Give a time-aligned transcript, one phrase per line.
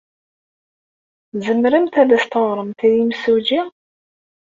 [1.31, 3.61] Tzemremt ad as-teɣremt i yimsujji?